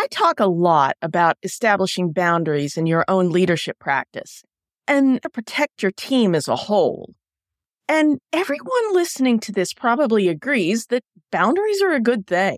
I 0.00 0.06
talk 0.06 0.40
a 0.40 0.46
lot 0.46 0.96
about 1.02 1.36
establishing 1.42 2.12
boundaries 2.12 2.78
in 2.78 2.86
your 2.86 3.04
own 3.06 3.28
leadership 3.28 3.78
practice 3.78 4.42
and 4.88 5.20
protect 5.34 5.82
your 5.82 5.92
team 5.92 6.34
as 6.34 6.48
a 6.48 6.56
whole. 6.56 7.12
And 7.86 8.18
everyone 8.32 8.94
listening 8.94 9.40
to 9.40 9.52
this 9.52 9.74
probably 9.74 10.28
agrees 10.28 10.86
that 10.86 11.02
boundaries 11.30 11.82
are 11.82 11.92
a 11.92 12.00
good 12.00 12.26
thing. 12.26 12.56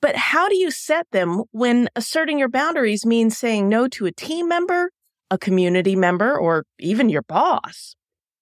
But 0.00 0.14
how 0.14 0.48
do 0.48 0.56
you 0.56 0.70
set 0.70 1.08
them 1.10 1.42
when 1.50 1.88
asserting 1.96 2.38
your 2.38 2.48
boundaries 2.48 3.04
means 3.04 3.36
saying 3.36 3.68
no 3.68 3.88
to 3.88 4.06
a 4.06 4.12
team 4.12 4.46
member, 4.46 4.92
a 5.32 5.38
community 5.38 5.96
member, 5.96 6.38
or 6.38 6.62
even 6.78 7.08
your 7.08 7.22
boss? 7.22 7.96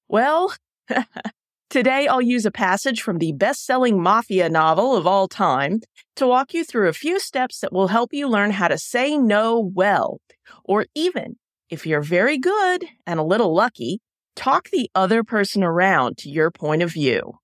Well, 0.09 0.55
Today, 1.75 2.07
I'll 2.07 2.23
use 2.23 2.47
a 2.47 2.53
passage 2.53 3.03
from 3.03 3.19
the 3.19 3.33
best 3.33 3.67
selling 3.67 4.01
mafia 4.01 4.49
novel 4.49 4.95
of 4.95 5.09
all 5.09 5.27
time 5.27 5.81
to 6.15 6.25
walk 6.25 6.55
you 6.55 6.63
through 6.63 6.89
a 6.89 6.93
few 6.93 7.19
steps 7.19 7.59
that 7.59 7.73
will 7.73 7.89
help 7.89 8.13
you 8.13 8.29
learn 8.29 8.53
how 8.53 8.69
to 8.69 8.79
say 8.79 9.19
no 9.19 9.73
well, 9.75 10.21
or 10.63 10.87
even, 10.95 11.35
if 11.71 11.85
you're 11.85 12.01
very 12.01 12.39
good 12.39 12.85
and 13.09 13.19
a 13.19 13.25
little 13.25 13.53
lucky, 13.53 13.99
talk 14.37 14.71
the 14.71 14.89
other 14.95 15.25
person 15.25 15.65
around 15.65 16.17
to 16.19 16.31
your 16.31 16.53
point 16.53 16.81
of 16.81 16.93
view. 16.93 17.41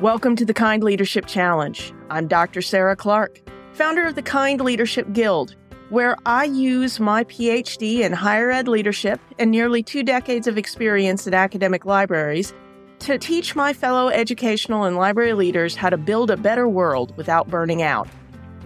Welcome 0.00 0.34
to 0.34 0.44
the 0.44 0.52
Kind 0.52 0.82
Leadership 0.82 1.26
Challenge. 1.26 1.92
I'm 2.10 2.26
Dr. 2.26 2.60
Sarah 2.60 2.96
Clark, 2.96 3.38
founder 3.74 4.04
of 4.04 4.16
the 4.16 4.22
Kind 4.22 4.60
Leadership 4.60 5.12
Guild 5.12 5.54
where 5.90 6.16
I 6.26 6.44
use 6.44 6.98
my 6.98 7.24
PhD 7.24 8.00
in 8.00 8.12
higher 8.12 8.50
ed 8.50 8.68
leadership 8.68 9.20
and 9.38 9.50
nearly 9.50 9.82
two 9.82 10.02
decades 10.02 10.46
of 10.46 10.56
experience 10.56 11.26
at 11.26 11.34
academic 11.34 11.84
libraries 11.84 12.52
to 13.00 13.18
teach 13.18 13.54
my 13.54 13.72
fellow 13.72 14.08
educational 14.08 14.84
and 14.84 14.96
library 14.96 15.34
leaders 15.34 15.76
how 15.76 15.90
to 15.90 15.96
build 15.96 16.30
a 16.30 16.36
better 16.36 16.68
world 16.68 17.14
without 17.16 17.48
burning 17.48 17.82
out. 17.82 18.08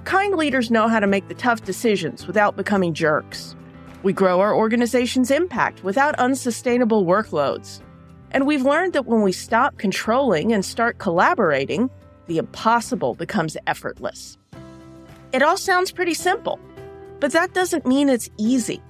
Kind 0.04 0.36
leaders 0.36 0.70
know 0.70 0.88
how 0.88 1.00
to 1.00 1.06
make 1.06 1.28
the 1.28 1.34
tough 1.34 1.64
decisions 1.64 2.26
without 2.26 2.56
becoming 2.56 2.94
jerks. 2.94 3.56
We 4.04 4.12
grow 4.12 4.40
our 4.40 4.54
organization's 4.54 5.30
impact 5.30 5.82
without 5.82 6.14
unsustainable 6.16 7.04
workloads. 7.04 7.80
And 8.30 8.46
we've 8.46 8.62
learned 8.62 8.92
that 8.92 9.06
when 9.06 9.22
we 9.22 9.32
stop 9.32 9.76
controlling 9.76 10.52
and 10.52 10.64
start 10.64 10.98
collaborating, 10.98 11.90
the 12.26 12.38
impossible 12.38 13.14
becomes 13.14 13.56
effortless. 13.66 14.38
It 15.32 15.42
all 15.42 15.56
sounds 15.56 15.90
pretty 15.90 16.14
simple. 16.14 16.60
But 17.20 17.32
that 17.32 17.54
doesn't 17.54 17.86
mean 17.86 18.08
it's 18.08 18.30
easy. 18.38 18.80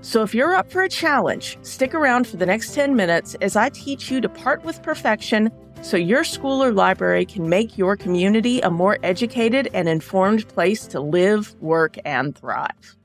So 0.00 0.22
if 0.22 0.34
you're 0.34 0.54
up 0.54 0.70
for 0.70 0.82
a 0.82 0.88
challenge, 0.88 1.58
stick 1.62 1.94
around 1.94 2.26
for 2.26 2.36
the 2.36 2.46
next 2.46 2.74
10 2.74 2.94
minutes 2.94 3.34
as 3.40 3.56
I 3.56 3.70
teach 3.70 4.10
you 4.10 4.20
to 4.20 4.28
part 4.28 4.64
with 4.64 4.82
perfection 4.82 5.50
so 5.82 5.96
your 5.96 6.24
school 6.24 6.62
or 6.62 6.72
library 6.72 7.26
can 7.26 7.48
make 7.48 7.76
your 7.76 7.96
community 7.96 8.60
a 8.60 8.70
more 8.70 8.98
educated 9.02 9.68
and 9.74 9.88
informed 9.88 10.48
place 10.48 10.86
to 10.88 11.00
live, 11.00 11.54
work, 11.60 11.96
and 12.04 12.36
thrive. 12.36 12.96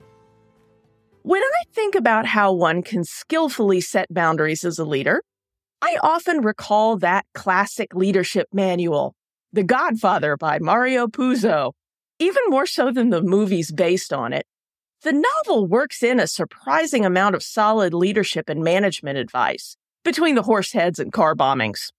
When 1.24 1.42
I 1.44 1.64
think 1.74 1.96
about 1.96 2.26
how 2.26 2.54
one 2.54 2.82
can 2.82 3.04
skillfully 3.04 3.82
set 3.82 4.12
boundaries 4.12 4.64
as 4.64 4.80
a 4.80 4.86
leader, 4.86 5.22
I 5.82 5.98
often 6.02 6.42
recall 6.42 6.98
that 6.98 7.26
classic 7.34 7.94
leadership 7.94 8.48
manual, 8.54 9.14
The 9.54 9.64
Godfather 9.64 10.38
by 10.38 10.60
Mario 10.60 11.08
Puzo, 11.08 11.74
even 12.20 12.44
more 12.48 12.66
so 12.66 12.92
than 12.92 13.10
the 13.10 13.22
movies 13.22 13.72
based 13.72 14.14
on 14.14 14.34
it. 14.34 14.46
The 15.04 15.14
novel 15.14 15.66
works 15.66 16.04
in 16.04 16.20
a 16.20 16.28
surprising 16.28 17.06
amount 17.06 17.34
of 17.34 17.42
solid 17.42 17.94
leadership 17.94 18.50
and 18.50 18.64
management 18.64 19.18
advice 19.18 19.76
between 20.04 20.36
the 20.36 20.44
horse 20.44 20.74
heads 20.74 21.00
and 21.00 21.12
car 21.12 21.36
bombings. 21.36 21.92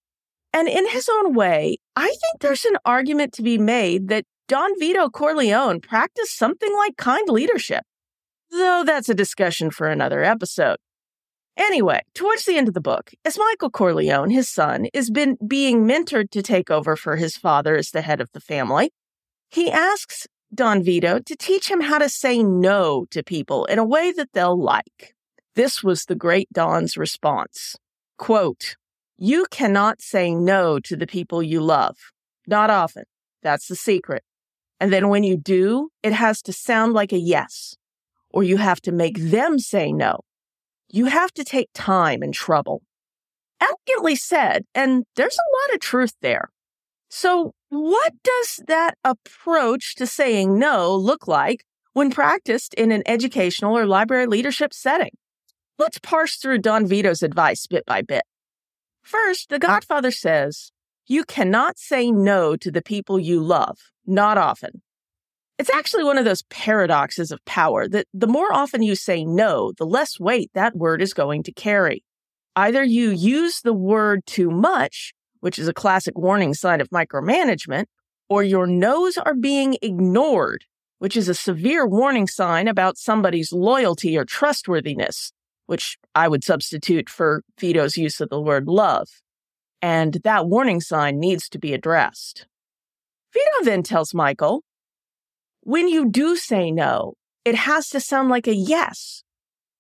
And 0.53 0.69
in 0.69 0.89
his 0.89 1.09
own 1.09 1.35
way, 1.35 1.79
I 1.97 2.07
think 2.07 2.41
there's 2.41 2.65
an 2.65 2.77
argument 2.85 3.33
to 3.35 3.43
be 3.43 3.59
made 3.59 4.09
that 4.09 4.25
Don 4.47 4.79
Vito 4.79 5.09
Corleone 5.09 5.81
practiced 5.81 6.37
something 6.37 6.73
like 6.77 6.97
kind 6.97 7.29
leadership. 7.29 7.83
Though 8.51 8.85
that's 8.85 9.09
a 9.09 9.15
discussion 9.15 9.71
for 9.71 9.89
another 9.89 10.23
episode. 10.23 10.77
Anyway, 11.57 12.03
towards 12.15 12.45
the 12.45 12.57
end 12.57 12.69
of 12.69 12.75
the 12.75 12.81
book, 12.81 13.11
as 13.25 13.39
Michael 13.39 13.71
Corleone, 13.71 14.31
his 14.31 14.49
son, 14.49 14.87
is 14.95 15.11
been 15.11 15.37
being 15.47 15.87
mentored 15.87 16.31
to 16.31 16.43
take 16.43 16.71
over 16.71 16.97
for 16.97 17.17
his 17.17 17.37
father 17.37 17.77
as 17.77 17.91
the 17.91 18.03
head 18.03 18.21
of 18.21 18.31
the 18.33 18.41
family, 18.41 18.93
he 19.51 19.71
asks 19.71 20.27
Don 20.55 20.83
Vito 20.83 21.19
to 21.19 21.37
teach 21.37 21.71
him 21.71 21.81
how 21.81 21.99
to 21.99 22.09
say 22.09 22.43
no 22.43 23.07
to 23.11 23.23
people 23.23 23.65
in 23.67 23.79
a 23.79 23.85
way 23.85 24.13
that 24.13 24.33
they'll 24.33 24.61
like. 24.61 25.15
This 25.55 25.83
was 25.83 26.05
the 26.05 26.15
great 26.15 26.49
Don's 26.53 26.97
response. 26.97 27.77
Quote, 28.19 28.77
you 29.17 29.47
cannot 29.51 30.03
say 30.03 30.35
no 30.35 30.81
to 30.81 30.97
the 30.97 31.07
people 31.07 31.43
you 31.43 31.61
love. 31.61 31.97
Not 32.47 32.71
often. 32.71 33.05
That's 33.43 33.69
the 33.69 33.77
secret. 33.77 34.25
And 34.81 34.93
then 34.93 35.09
when 35.09 35.23
you 35.23 35.37
do, 35.37 35.91
it 36.03 36.13
has 36.13 36.43
to 36.43 36.53
sound 36.53 36.93
like 36.93 37.13
a 37.13 37.19
yes, 37.19 37.77
or 38.31 38.43
you 38.43 38.57
have 38.57 38.81
to 38.83 38.93
make 38.93 39.17
them 39.19 39.59
say 39.59 39.93
no. 39.93 40.21
You 40.89 41.07
have 41.07 41.33
to 41.35 41.45
take 41.45 41.71
time 41.73 42.21
and 42.23 42.35
trouble. 42.35 42.83
Elegantly 43.61 44.17
said, 44.17 44.65
and 44.75 45.05
there's 45.15 45.39
a 45.39 45.71
lot 45.71 45.75
of 45.77 45.81
truth 45.81 46.15
there. 46.21 46.51
So, 47.09 47.55
what 47.73 48.13
does 48.23 48.61
that 48.67 48.99
approach 49.03 49.95
to 49.95 50.07
saying 50.07 50.59
no 50.59 50.95
look 50.95 51.27
like 51.27 51.65
when 51.95 52.11
practiced 52.11 52.75
in 52.75 52.93
an 52.93 53.03
educational 53.07 53.79
or 53.79 53.87
library 53.87 54.27
leadership 54.27 54.75
setting? 54.75 55.13
Let's 55.79 55.99
parse 55.99 56.37
through 56.37 56.59
Don 56.59 56.87
Vito's 56.87 57.23
advice 57.23 57.67
bit 57.67 57.87
by 57.87 58.03
bit. 58.03 58.25
First, 59.01 59.49
the 59.49 59.59
Godfather 59.59 60.11
says, 60.11 60.71
You 61.07 61.25
cannot 61.25 61.79
say 61.79 62.11
no 62.11 62.57
to 62.57 62.71
the 62.71 62.83
people 62.83 63.19
you 63.19 63.43
love, 63.43 63.79
not 64.05 64.37
often. 64.37 64.83
It's 65.59 65.71
actually 65.71 66.05
one 66.05 66.19
of 66.19 66.27
those 66.27 66.43
paradoxes 66.51 67.31
of 67.31 67.43
power 67.47 67.89
that 67.89 68.07
the 68.13 68.27
more 68.27 68.53
often 68.53 68.83
you 68.83 68.95
say 68.95 69.25
no, 69.25 69.73
the 69.79 69.87
less 69.87 70.21
weight 70.21 70.51
that 70.53 70.77
word 70.77 71.01
is 71.01 71.15
going 71.15 71.43
to 71.45 71.53
carry. 71.53 72.05
Either 72.55 72.85
you 72.85 73.09
use 73.09 73.63
the 73.63 73.73
word 73.73 74.27
too 74.27 74.51
much 74.51 75.15
which 75.43 75.59
is 75.59 75.67
a 75.67 75.75
classic 75.75 76.17
warning 76.17 76.55
sign 76.55 76.81
of 76.81 76.89
micromanagement, 76.91 77.87
or 78.29 78.45
your 78.45 78.65
no's 78.65 79.19
are 79.19 79.35
being 79.35 79.77
ignored, 79.83 80.65
which 81.01 81.17
is 81.17 81.29
a 81.29 81.35
severe 81.35 81.85
warning 81.85 82.29
sign 82.29 82.69
about 82.69 82.97
somebody's 82.97 83.53
loyalty 83.53 84.17
or 84.17 84.25
trustworthiness, 84.25 85.33
which 85.67 85.99
I 86.15 86.29
would 86.29 86.45
substitute 86.45 87.11
for 87.11 87.43
Vito's 87.59 87.97
use 87.97 88.21
of 88.21 88.29
the 88.29 88.41
word 88.41 88.69
love. 88.69 89.09
And 89.83 90.19
that 90.23 90.47
warning 90.47 90.81
sign 90.81 91.19
needs 91.19 91.49
to 91.49 91.59
be 91.59 91.75
addressed. 91.75 92.47
Vito 93.35 93.65
then 93.65 93.83
tells 93.83 94.15
Michael, 94.15 94.63
when 95.63 95.89
you 95.89 96.09
do 96.09 96.37
say 96.37 96.71
no, 96.71 97.15
it 97.45 97.57
has 97.57 97.89
to 97.89 97.99
sound 97.99 98.29
like 98.29 98.47
a 98.47 98.55
yes, 98.55 99.25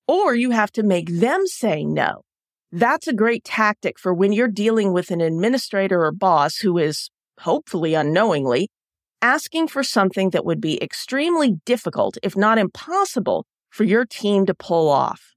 or 0.08 0.34
you 0.34 0.50
have 0.50 0.72
to 0.72 0.82
make 0.82 1.08
them 1.08 1.46
say 1.46 1.84
no. 1.84 2.22
That's 2.74 3.06
a 3.06 3.12
great 3.12 3.44
tactic 3.44 3.98
for 3.98 4.14
when 4.14 4.32
you're 4.32 4.48
dealing 4.48 4.94
with 4.94 5.10
an 5.10 5.20
administrator 5.20 6.04
or 6.06 6.10
boss 6.10 6.56
who 6.56 6.78
is, 6.78 7.10
hopefully 7.40 7.92
unknowingly, 7.92 8.70
asking 9.20 9.68
for 9.68 9.82
something 9.82 10.30
that 10.30 10.46
would 10.46 10.60
be 10.60 10.82
extremely 10.82 11.60
difficult, 11.66 12.16
if 12.22 12.34
not 12.34 12.56
impossible, 12.56 13.44
for 13.68 13.84
your 13.84 14.06
team 14.06 14.46
to 14.46 14.54
pull 14.54 14.88
off. 14.88 15.34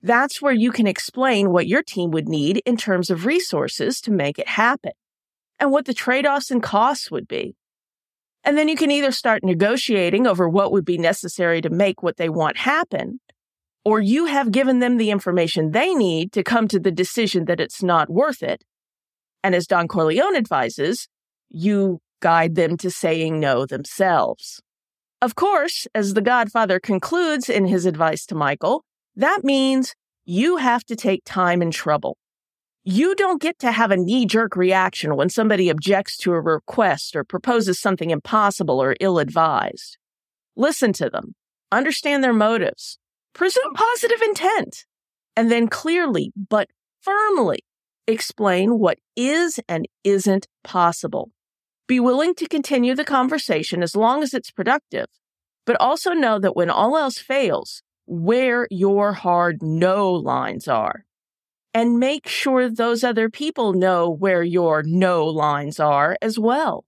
That's 0.00 0.40
where 0.40 0.52
you 0.52 0.70
can 0.70 0.86
explain 0.86 1.50
what 1.50 1.66
your 1.66 1.82
team 1.82 2.12
would 2.12 2.28
need 2.28 2.62
in 2.64 2.76
terms 2.76 3.10
of 3.10 3.26
resources 3.26 4.00
to 4.02 4.12
make 4.12 4.38
it 4.38 4.48
happen 4.48 4.92
and 5.58 5.72
what 5.72 5.86
the 5.86 5.94
trade 5.94 6.24
offs 6.24 6.52
and 6.52 6.62
costs 6.62 7.10
would 7.10 7.26
be. 7.26 7.56
And 8.44 8.56
then 8.56 8.68
you 8.68 8.76
can 8.76 8.92
either 8.92 9.10
start 9.10 9.42
negotiating 9.42 10.24
over 10.24 10.48
what 10.48 10.70
would 10.70 10.84
be 10.84 10.98
necessary 10.98 11.60
to 11.62 11.70
make 11.70 12.04
what 12.04 12.16
they 12.16 12.28
want 12.28 12.58
happen, 12.58 13.18
or 13.86 14.00
you 14.00 14.24
have 14.26 14.50
given 14.50 14.80
them 14.80 14.96
the 14.96 15.12
information 15.12 15.70
they 15.70 15.94
need 15.94 16.32
to 16.32 16.42
come 16.42 16.66
to 16.66 16.80
the 16.80 16.90
decision 16.90 17.44
that 17.44 17.60
it's 17.60 17.84
not 17.84 18.10
worth 18.10 18.42
it. 18.42 18.64
And 19.44 19.54
as 19.54 19.68
Don 19.68 19.86
Corleone 19.86 20.34
advises, 20.34 21.06
you 21.50 22.00
guide 22.20 22.56
them 22.56 22.76
to 22.78 22.90
saying 22.90 23.38
no 23.38 23.64
themselves. 23.64 24.60
Of 25.22 25.36
course, 25.36 25.86
as 25.94 26.14
the 26.14 26.20
Godfather 26.20 26.80
concludes 26.80 27.48
in 27.48 27.66
his 27.66 27.86
advice 27.86 28.26
to 28.26 28.34
Michael, 28.34 28.82
that 29.14 29.44
means 29.44 29.94
you 30.24 30.56
have 30.56 30.82
to 30.86 30.96
take 30.96 31.22
time 31.24 31.62
and 31.62 31.72
trouble. 31.72 32.16
You 32.82 33.14
don't 33.14 33.40
get 33.40 33.56
to 33.60 33.70
have 33.70 33.92
a 33.92 33.96
knee 33.96 34.26
jerk 34.26 34.56
reaction 34.56 35.14
when 35.14 35.28
somebody 35.28 35.70
objects 35.70 36.16
to 36.18 36.32
a 36.32 36.40
request 36.40 37.14
or 37.14 37.22
proposes 37.22 37.78
something 37.78 38.10
impossible 38.10 38.82
or 38.82 38.96
ill 38.98 39.20
advised. 39.20 39.96
Listen 40.56 40.92
to 40.94 41.08
them, 41.08 41.36
understand 41.70 42.24
their 42.24 42.32
motives, 42.32 42.98
presume 43.36 43.74
positive 43.74 44.22
intent, 44.22 44.86
and 45.36 45.50
then 45.50 45.68
clearly 45.68 46.32
but 46.34 46.68
firmly 47.02 47.58
explain 48.06 48.78
what 48.78 48.98
is 49.14 49.60
and 49.68 49.86
isn't 50.04 50.48
possible. 50.64 51.30
Be 51.86 52.00
willing 52.00 52.34
to 52.36 52.48
continue 52.48 52.94
the 52.94 53.04
conversation 53.04 53.82
as 53.82 53.94
long 53.94 54.22
as 54.22 54.32
it's 54.32 54.50
productive, 54.50 55.06
but 55.66 55.76
also 55.78 56.12
know 56.12 56.38
that 56.38 56.56
when 56.56 56.70
all 56.70 56.96
else 56.96 57.18
fails, 57.18 57.82
where 58.06 58.66
your 58.70 59.12
hard 59.12 59.62
no 59.62 60.12
lines 60.12 60.66
are. 60.66 61.04
And 61.74 62.00
make 62.00 62.26
sure 62.26 62.70
those 62.70 63.04
other 63.04 63.28
people 63.28 63.74
know 63.74 64.08
where 64.08 64.42
your 64.42 64.82
no 64.82 65.26
lines 65.26 65.78
are 65.78 66.16
as 66.22 66.38
well. 66.38 66.86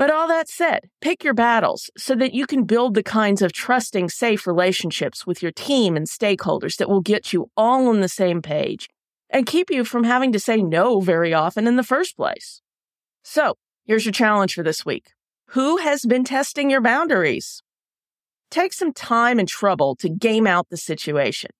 But 0.00 0.10
all 0.10 0.28
that 0.28 0.48
said, 0.48 0.88
pick 1.02 1.22
your 1.24 1.34
battles 1.34 1.90
so 1.94 2.14
that 2.14 2.32
you 2.32 2.46
can 2.46 2.64
build 2.64 2.94
the 2.94 3.02
kinds 3.02 3.42
of 3.42 3.52
trusting, 3.52 4.08
safe 4.08 4.46
relationships 4.46 5.26
with 5.26 5.42
your 5.42 5.52
team 5.52 5.94
and 5.94 6.06
stakeholders 6.06 6.76
that 6.78 6.88
will 6.88 7.02
get 7.02 7.34
you 7.34 7.50
all 7.54 7.86
on 7.86 8.00
the 8.00 8.08
same 8.08 8.40
page 8.40 8.88
and 9.28 9.44
keep 9.44 9.70
you 9.70 9.84
from 9.84 10.04
having 10.04 10.32
to 10.32 10.40
say 10.40 10.62
no 10.62 11.00
very 11.00 11.34
often 11.34 11.66
in 11.66 11.76
the 11.76 11.82
first 11.82 12.16
place. 12.16 12.62
So, 13.24 13.56
here's 13.84 14.06
your 14.06 14.12
challenge 14.12 14.54
for 14.54 14.62
this 14.62 14.86
week. 14.86 15.12
Who 15.48 15.76
has 15.76 16.06
been 16.06 16.24
testing 16.24 16.70
your 16.70 16.80
boundaries? 16.80 17.62
Take 18.50 18.72
some 18.72 18.94
time 18.94 19.38
and 19.38 19.46
trouble 19.46 19.96
to 19.96 20.08
game 20.08 20.46
out 20.46 20.70
the 20.70 20.78
situation. 20.78 21.50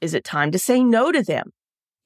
Is 0.00 0.14
it 0.14 0.24
time 0.24 0.50
to 0.50 0.58
say 0.58 0.82
no 0.82 1.12
to 1.12 1.22
them? 1.22 1.52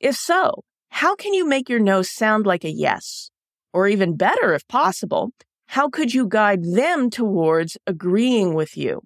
If 0.00 0.16
so, 0.16 0.64
how 0.90 1.14
can 1.14 1.32
you 1.32 1.48
make 1.48 1.70
your 1.70 1.80
no 1.80 2.02
sound 2.02 2.44
like 2.44 2.62
a 2.62 2.70
yes? 2.70 3.30
Or 3.72 3.88
even 3.88 4.18
better, 4.18 4.52
if 4.52 4.68
possible, 4.68 5.30
how 5.72 5.88
could 5.88 6.12
you 6.12 6.28
guide 6.28 6.62
them 6.64 7.08
towards 7.08 7.78
agreeing 7.86 8.52
with 8.52 8.76
you? 8.76 9.00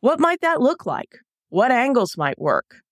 What 0.00 0.20
might 0.20 0.42
that 0.42 0.60
look 0.60 0.84
like? 0.84 1.16
What 1.48 1.70
angles 1.70 2.14
might 2.18 2.38
work? 2.38 2.82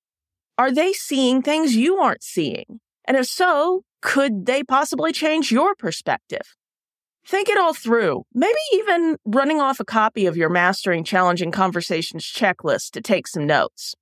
Are 0.57 0.73
they 0.73 0.95
seeing 0.95 1.43
things 1.43 1.77
you 1.77 1.99
aren't 1.99 2.23
seeing? 2.23 2.81
And 3.07 3.19
if 3.19 3.27
so, 3.27 3.83
could 4.01 4.47
they 4.47 4.63
possibly 4.63 5.13
change 5.13 5.53
your 5.53 5.75
perspective? 5.75 6.57
Think 7.27 7.51
it 7.51 7.59
all 7.59 7.75
through, 7.75 8.23
maybe 8.33 8.55
even 8.73 9.19
running 9.27 9.61
off 9.61 9.79
a 9.79 9.85
copy 9.85 10.25
of 10.25 10.39
your 10.39 10.49
Mastering 10.49 11.05
Challenging 11.05 11.51
Conversations 11.51 12.25
checklist 12.25 12.93
to 12.93 13.03
take 13.03 13.29
some 13.29 13.47
notes. 13.47 13.95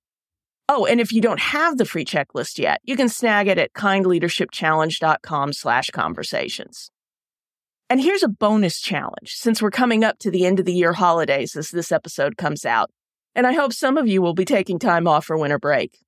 Oh, 0.69 0.85
and 0.85 1.01
if 1.01 1.11
you 1.11 1.19
don't 1.19 1.41
have 1.41 1.77
the 1.77 1.83
free 1.83 2.05
checklist 2.05 2.59
yet, 2.59 2.79
you 2.85 2.95
can 2.95 3.09
snag 3.09 3.49
it 3.49 3.57
at 3.57 3.73
kindleadershipchallenge.com 3.73 5.51
slash 5.51 5.89
conversations. 5.89 6.91
And 7.89 8.01
here's 8.01 8.23
a 8.23 8.27
bonus 8.27 8.81
challenge 8.81 9.33
since 9.33 9.61
we're 9.61 9.69
coming 9.69 10.03
up 10.03 10.17
to 10.19 10.31
the 10.31 10.45
end 10.45 10.59
of 10.59 10.65
the 10.65 10.73
year 10.73 10.93
holidays 10.93 11.55
as 11.55 11.69
this 11.69 11.91
episode 11.91 12.35
comes 12.35 12.65
out. 12.65 12.89
And 13.35 13.45
I 13.45 13.53
hope 13.53 13.73
some 13.73 13.97
of 13.97 14.07
you 14.07 14.21
will 14.21 14.33
be 14.33 14.45
taking 14.45 14.79
time 14.79 15.07
off 15.07 15.25
for 15.25 15.37
winter 15.37 15.59
break. 15.59 15.99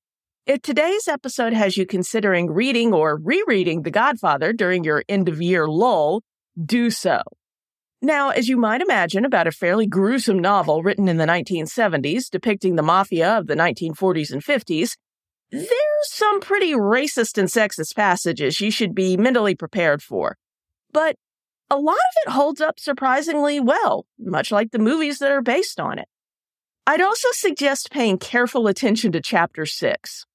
If 0.47 0.61
today's 0.61 1.07
episode 1.07 1.53
has 1.53 1.77
you 1.77 1.85
considering 1.85 2.49
reading 2.49 2.93
or 2.93 3.17
rereading 3.17 3.83
The 3.83 3.91
Godfather 3.91 4.53
during 4.53 4.83
your 4.85 5.03
end 5.07 5.29
of 5.29 5.41
year 5.41 5.67
lull, 5.67 6.23
do 6.63 6.89
so. 6.89 7.21
Now, 8.01 8.29
as 8.29 8.47
you 8.47 8.57
might 8.57 8.81
imagine, 8.81 9.25
about 9.25 9.47
a 9.47 9.51
fairly 9.51 9.87
gruesome 9.87 10.39
novel 10.39 10.83
written 10.83 11.07
in 11.07 11.17
the 11.17 11.25
1970s 11.25 12.29
depicting 12.29 12.75
the 12.75 12.83
mafia 12.83 13.37
of 13.37 13.47
the 13.47 13.55
1940s 13.55 14.31
and 14.31 14.43
50s, 14.43 14.95
there's 15.51 15.69
some 16.03 16.39
pretty 16.39 16.73
racist 16.73 17.37
and 17.37 17.49
sexist 17.49 17.95
passages 17.95 18.61
you 18.61 18.71
should 18.71 18.95
be 18.95 19.17
mentally 19.17 19.53
prepared 19.53 20.01
for. 20.01 20.37
But 20.91 21.17
a 21.69 21.77
lot 21.77 21.93
of 21.93 22.27
it 22.27 22.31
holds 22.31 22.61
up 22.61 22.79
surprisingly 22.79 23.59
well, 23.59 24.05
much 24.19 24.51
like 24.51 24.71
the 24.71 24.79
movies 24.79 25.19
that 25.19 25.31
are 25.31 25.41
based 25.41 25.79
on 25.79 25.99
it. 25.99 26.07
I'd 26.85 27.01
also 27.01 27.27
suggest 27.31 27.91
paying 27.91 28.17
careful 28.17 28.67
attention 28.67 29.11
to 29.11 29.21
chapter 29.21 29.65
6. 29.65 30.25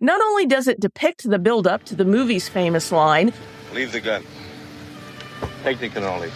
Not 0.00 0.20
only 0.20 0.44
does 0.44 0.68
it 0.68 0.80
depict 0.80 1.28
the 1.28 1.38
build-up 1.38 1.84
to 1.84 1.96
the 1.96 2.04
movie's 2.04 2.48
famous 2.48 2.92
line, 2.92 3.32
Leave 3.74 3.90
the 3.90 4.00
gun. 4.00 4.22
Take 5.64 5.80
the 5.80 5.88
cannoli. 5.88 6.30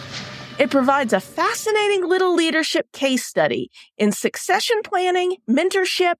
It 0.59 0.69
provides 0.69 1.13
a 1.13 1.21
fascinating 1.21 2.05
little 2.05 2.35
leadership 2.35 2.91
case 2.91 3.25
study 3.25 3.71
in 3.97 4.11
succession 4.11 4.81
planning, 4.83 5.37
mentorship, 5.49 6.15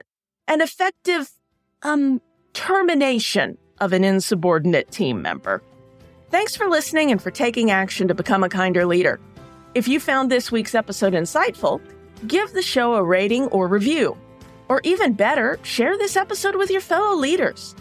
and 0.47 0.61
effective, 0.61 1.29
um, 1.81 2.21
termination 2.53 3.57
of 3.81 3.91
an 3.91 4.05
insubordinate 4.05 4.91
team 4.91 5.21
member. 5.21 5.61
Thanks 6.31 6.55
for 6.55 6.69
listening 6.69 7.09
and 7.09 7.19
for 7.19 7.31
taking 7.31 7.71
action 7.71 8.07
to 8.07 8.13
become 8.13 8.43
a 8.43 8.49
kinder 8.49 8.85
leader. 8.85 9.19
If 9.73 9.87
you 9.87 9.99
found 9.99 10.31
this 10.31 10.51
week's 10.51 10.75
episode 10.75 11.13
insightful, 11.13 11.81
give 12.27 12.53
the 12.53 12.61
show 12.61 12.93
a 12.93 13.03
rating 13.03 13.47
or 13.47 13.67
review. 13.67 14.15
Or 14.67 14.79
even 14.83 15.13
better, 15.13 15.57
share 15.63 15.97
this 15.97 16.15
episode 16.15 16.55
with 16.55 16.69
your 16.69 16.81
fellow 16.81 17.15
leaders. 17.15 17.75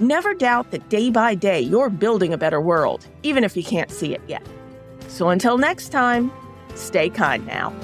Never 0.00 0.32
doubt 0.32 0.70
that 0.70 0.88
day 0.88 1.10
by 1.10 1.34
day 1.34 1.60
you're 1.60 1.90
building 1.90 2.32
a 2.32 2.38
better 2.38 2.62
world, 2.62 3.06
even 3.24 3.44
if 3.44 3.58
you 3.58 3.62
can't 3.62 3.90
see 3.90 4.14
it 4.14 4.22
yet. 4.26 4.46
So 5.08 5.28
until 5.28 5.58
next 5.58 5.90
time, 5.90 6.32
stay 6.74 7.10
kind 7.10 7.46
now. 7.46 7.74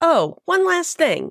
Oh, 0.00 0.38
one 0.44 0.66
last 0.66 0.96
thing. 0.96 1.30